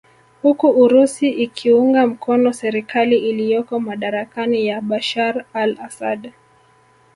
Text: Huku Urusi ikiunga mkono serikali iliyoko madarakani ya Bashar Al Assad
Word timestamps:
Huku 0.41 0.67
Urusi 0.69 1.29
ikiunga 1.29 2.07
mkono 2.07 2.53
serikali 2.53 3.29
iliyoko 3.29 3.79
madarakani 3.79 4.67
ya 4.67 4.81
Bashar 4.81 5.45
Al 5.53 5.77
Assad 5.83 6.31